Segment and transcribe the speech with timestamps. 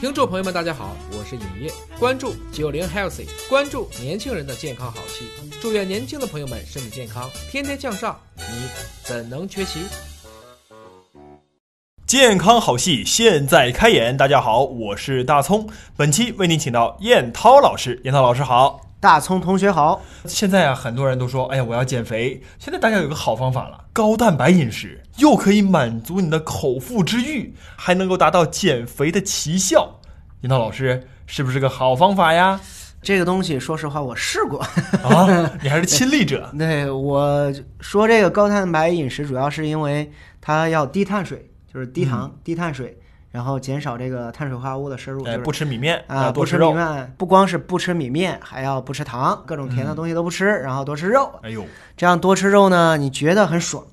[0.00, 5.24] 听众朋友们，大家好，我是影业，关注九零 healthy，关注年轻人的健康好戏，
[5.62, 8.44] 祝愿年轻的朋友们身体健康，天天向上，你
[9.02, 9.80] 怎能缺席？
[12.06, 15.66] 健康好戏现在开演，大家好，我是大葱，
[15.96, 18.80] 本期为您请到燕涛老师，燕涛老师好。
[19.04, 22.40] 大葱同学好，现在啊，很多人都说，哎呀，我要减肥。
[22.58, 30.00] 现在大家有个好方法了，高蛋白饮食，又可以满足你的口腹之欲，还能够达到减肥的奇效。
[30.40, 32.58] 樱桃老师，是不是个好方法呀？
[33.02, 34.58] 这个东西，说实话，我试过
[35.02, 35.52] 啊。
[35.62, 36.50] 你还是亲历者。
[36.58, 40.10] 对，我说这个高蛋白饮食，主要是因为
[40.40, 42.96] 它要低碳水，就是低糖、低碳水。
[43.34, 51.32] 然后减少这个碳水化合物的摄入，哎，不吃米面啊，不吃米面，不光是不吃米面，还要不吃糖，各种甜的东西都不吃，然后多吃肉。
[51.42, 51.66] 哎呦，
[51.96, 53.84] 这样多吃肉呢，你觉得很爽，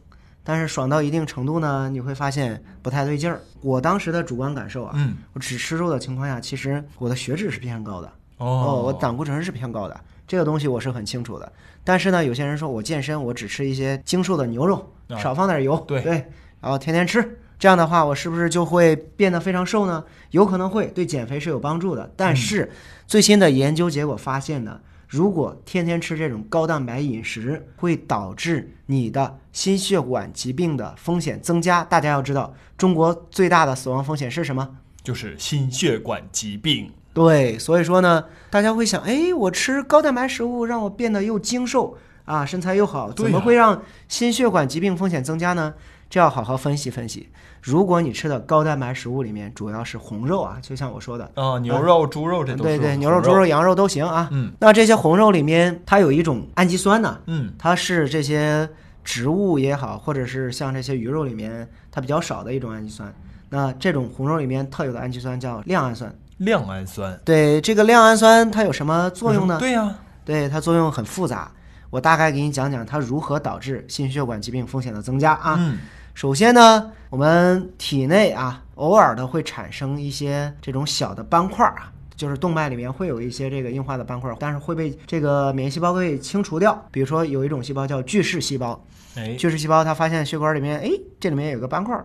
[0.43, 3.41] 但是爽到一定程度呢，你会发现不太对劲儿。
[3.61, 11.51] 我当时的主观感受啊，嗯，我只吃肉的情况下，其实我的血脂是偏高的，哦，我胆固醇是偏高的，这个东西我是很清楚的。
[11.83, 16.27] 但是呢，有些人说我健身，我只吃一些精瘦的牛肉，少放点油，对对，
[16.59, 17.39] 然后天天吃。
[17.61, 20.03] 这样的话，我是不是就会变得非常瘦呢？
[20.31, 22.11] 有可能会对减肥是有帮助的。
[22.17, 22.71] 但是
[23.05, 31.83] 最新的研究结果发现呢，如果天天吃这种高蛋白饮食，会导致你的心血管疾病的风险增加。
[31.83, 34.67] 大家要知道，中国最大的死亡风险是什么？
[35.03, 36.91] 就是心血管疾病。
[37.13, 41.95] 对，所以说呢，大家会想，哎，我吃高蛋白食物让我变得又精瘦
[42.31, 45.73] 啊，身材又好，怎么会让心血管疾病风险增加呢？
[46.09, 47.29] 这要好好分析分析。
[47.61, 54.29] 如果你吃的高蛋白食物里面主要是红肉啊，就像我说的啊，牛肉、猪肉这都对对，牛肉、猪肉、羊肉都行啊。
[54.31, 58.67] 嗯，那这些红肉里面它有一种氨基酸呢，嗯，它是这些
[59.03, 63.13] 植物也好，或者是像这些鱼肉里面它比较少的一种氨基酸。
[63.49, 66.13] 那这种红肉里面特有的氨基酸叫亮氨酸。
[66.37, 67.19] 亮氨酸。
[67.23, 69.57] 对，这个亮氨酸它有什么作用呢？
[69.59, 69.95] 对呀，
[70.25, 71.51] 对它作用很复杂。
[71.91, 75.55] 我大概给你讲讲它如何导致心血管疾病风险的增加啊。
[75.59, 75.77] 嗯。
[76.13, 86.85] 首先呢，我们体内啊，偶尔的会产生一些这种小的斑块啊，就是动脉里面会有一些这个硬化的斑块，但是会被这个免疫细胞给清除掉。
[86.91, 88.83] 比如说有一种细胞叫巨噬细胞，
[89.15, 91.97] 哎，巨噬细胞它发现血管里面，哎，这里面有个斑块，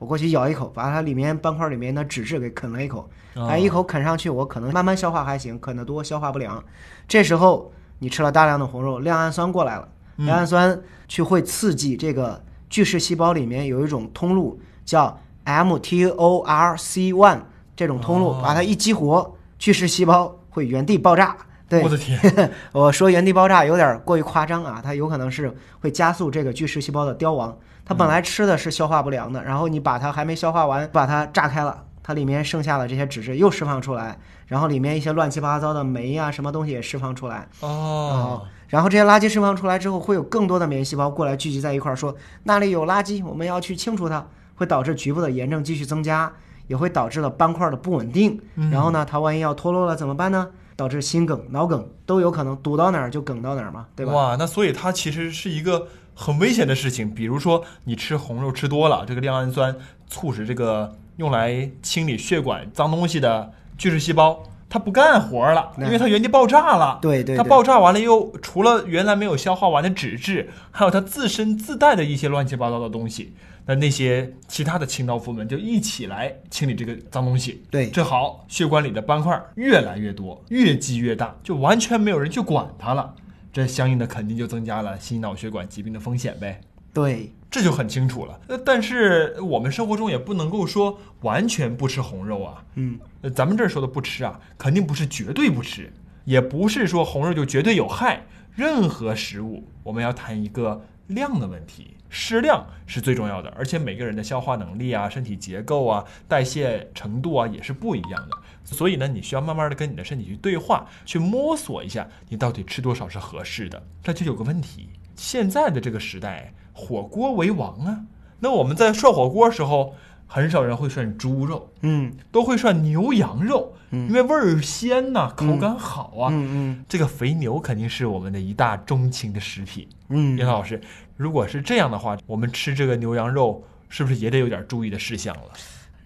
[0.00, 3.08] 我过去咬一口，把它里面斑块里面的脂质给啃了一口，
[3.48, 6.62] 哎，一口啃上去，我可能慢慢消化还行，啃得多消化不良。
[7.06, 9.86] 这时候你吃了大量的红肉，亮氨酸过来了，
[10.16, 12.42] 亮氨酸去会刺激这个。
[12.68, 17.38] 巨噬细胞里面有一种通路叫 mTORC1，
[17.76, 21.36] 这种通路把它一激活，巨噬细胞会原地爆炸。
[21.68, 22.18] 对，我的天，
[22.72, 27.56] 我说原地爆炸有点过于夸张啊，它有可能是会加速这个巨噬细胞的凋亡。
[27.84, 37.46] 它本来吃的是消化不良的，然后你把它还没消化完，把它炸开了，它里面剩下的这些脂质又释放出来，然后里面一些乱七八糟的酶啊什么东西也释放出来。
[37.60, 38.42] 哦。
[38.68, 46.32] 然后这些垃圾释放出来之后，会有更多的免疫细胞过来聚集在一块儿，说那里有垃圾，我们要去清除它，会导致局部的炎症继续增加，
[46.68, 48.40] 也会导致了斑块的不稳定。
[48.70, 50.48] 然后呢，它万一要脱落了怎么办呢？
[50.74, 54.12] 导致心梗、脑梗都有可能，堵到哪儿就梗到哪儿嘛，对吧？
[54.12, 57.14] 哇，那所以它其实是一个很危险的事情。
[57.14, 59.76] 比如说你吃红肉吃多了，这个亮氨酸
[60.08, 64.42] 促使这个用来清理血管脏东西的巨噬细胞。
[64.68, 66.98] 它不干活了，因为它原地爆炸了。
[67.02, 73.34] 对对，它爆炸完了又除了原来没有消化完的脂质，还有它自身自带的一些乱七八糟的东西，
[73.66, 77.62] 那那些其他的清道夫们就一起来清理这个脏东西。
[77.70, 83.14] 对，正好血管里的斑块越来越多，越积越大，就完全没有人去管它了，
[83.52, 86.62] 这相应的肯定就增加了心脑血管疾病的风险呗。
[86.94, 88.40] 对，这就很清楚了。
[88.48, 92.64] 呃，但是我们生活中也不能够说完全不吃红肉啊。
[92.76, 92.98] 嗯，
[93.34, 95.92] 咱们这儿说的不吃啊，肯定不是绝对不吃，
[96.24, 98.24] 也不是说红肉就绝对有害。
[98.54, 103.50] 任何食物，我们要谈一个量的问题，适量是最重要的。
[103.50, 108.36] 而且每个人的消化能力啊、身体结构啊、代谢程度啊也是不一样的。
[108.64, 113.82] 所以呢，你需要慢慢的跟你的身体去对话，去摸索一下，你到底吃多少是合适的。
[114.02, 116.50] 这就有个问题，现在的这个时代。
[116.72, 118.00] 火锅为王啊！
[118.40, 119.94] 那我们在涮火锅时候，
[120.26, 129.88] 很少人会涮猪肉，嗯，都会涮牛羊肉，嗯，因为味儿鲜呐，口感好啊，嗯嗯，这个肥牛肯定是我们的一大钟情的食品。
[130.08, 130.80] 嗯，严老师，
[131.16, 135.50] 如果是这样的话，我们吃这个牛羊肉是不是也得有点注意的事项了？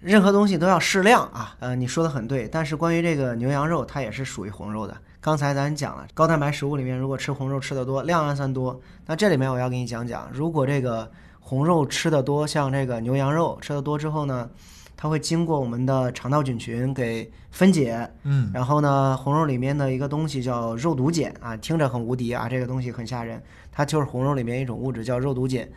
[0.00, 4.96] 任何东西都要适量啊，呃，你说的很对，但是关于这个牛羊肉，它也是属于红肉的。
[5.26, 8.80] 刚才咱讲了，高蛋白食物里面，如果吃红肉吃的多，亮氨酸多。
[9.06, 14.48] 那这里面我要给你讲讲，如果这个红肉吃的多，像这个牛羊肉吃的多之后呢，
[14.96, 23.42] 它会经过我们的肠道菌群给分解，嗯，然后呢，红肉里面的一个东西叫肉毒碱啊，听着很无敌啊，这个东西很吓人，
[23.72, 25.68] 它就是红肉里面一种物质叫肉毒碱，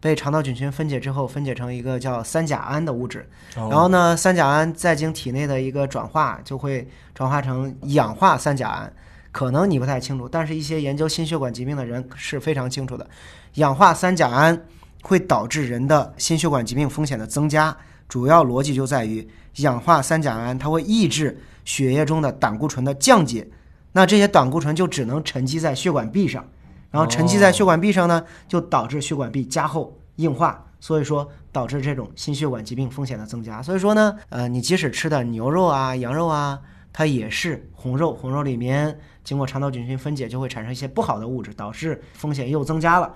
[0.00, 8.92] 被肠道菌群分解之后，分解成一个叫三甲胺的物质，然然后呢，三甲胺再经体内的一个转化，就会转化成氧化三甲胺。
[9.30, 13.06] 可能你不太清楚，但是一些研究心血管疾病的人是非常清楚的。
[13.54, 14.58] 氧化三甲胺
[15.02, 17.76] 会导致人的心血管疾病风险的增加，
[18.08, 23.46] 主要逻辑就在于氧化三甲胺它会抑制血液中的胆固醇的降解，
[23.92, 26.44] 那这些胆固醇就只能沉积在血管壁上，
[26.90, 33.62] 然后沉积在血管壁上呢，就导致血管壁加厚硬化，所以说导致这种心血管疾病风险的增加。
[33.62, 36.60] 所以说呢，呃，你即使吃的牛肉啊、羊肉啊，
[36.92, 43.14] 它也是红肉，红肉里面经过肠道菌群分解，就会产生一些不好的物质，导致风险又增加了。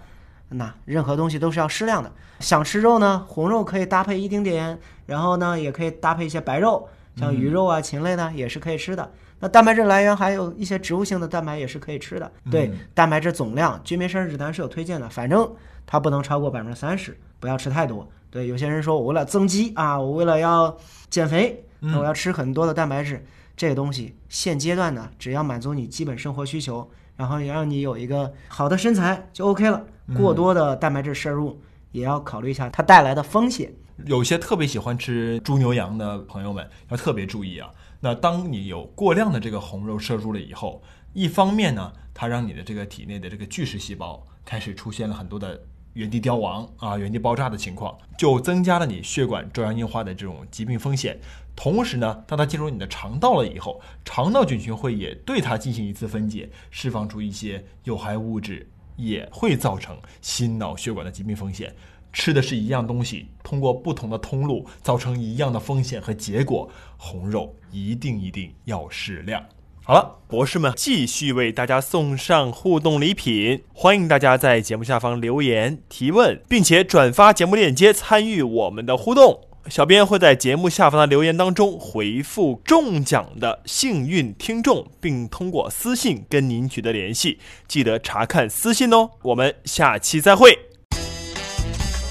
[0.51, 2.13] 那任何东西都是要适量的。
[2.41, 6.87] 想吃肉呢，红肉可以搭配一丁点，然后呢，也可以搭配一些白肉，
[7.17, 9.11] 像鱼肉啊、禽类呢，也是可以吃的。
[9.43, 12.31] 那蛋白质来源还有一些植物性的蛋白也是可以吃的。
[12.49, 15.53] 对，蛋白质总量，居民膳食指南是有推荐的，反正
[15.85, 18.09] 它不能超过百分之三十，不要吃太多。
[18.31, 20.77] 对，有些人说我为了增肌啊，我为了要
[21.11, 23.27] 减肥，那我要吃很多的蛋白质。
[23.57, 29.85] 这个东西现阶段呢，只要满足你基本生活需求，然后也让你有一个好的身材就 OK 了。
[30.17, 31.61] 过多的蛋白质摄入
[31.91, 33.73] 也要考虑一下它带来的风险。
[34.07, 37.69] 有些特别喜欢吃猪牛羊的朋友们要特别注意啊。
[38.05, 40.83] 那当你有过量的这个红肉摄入了以后，
[41.13, 45.63] 一方面呢，它让你的这个体内的这个巨噬细胞开始出现了很多的
[45.93, 51.17] 原地凋亡啊、原地爆炸的情况，就增加了你血管粥样硬化的这种疾病风险。
[51.55, 61.73] 同时呢，当它进入你的肠道了以后，肠道菌群会也对它进行一次分解，释放出一些有害物质，也会造成心脑血管的疾病风险。
[62.13, 69.43] 吃的是一样东西，通过不同的通路造成一样的风险和结果，红肉一定一定要适量。
[69.85, 79.41] 好了，博士们继续为大家送上互动礼品，欢迎大家在节目下方留言提问，并且转发节目链接参与我们的互动。
[79.69, 89.11] 小编会在节目下方的留言当中回复中奖的幸运听众，并通过私信跟您取得联系，记得查看私信哦。
[89.23, 90.72] 我们下期再会。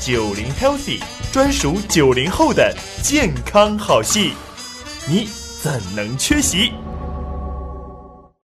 [0.04, 1.00] 九零 Healthy
[1.32, 4.34] 专属九零后的健康好戏，
[5.08, 5.30] 你
[5.62, 6.72] 怎能缺席？